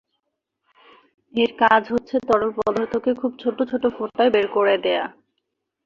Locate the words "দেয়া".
4.85-5.05